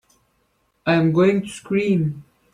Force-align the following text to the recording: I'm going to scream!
I'm 0.87 1.11
going 1.11 1.43
to 1.43 1.47
scream! 1.47 2.23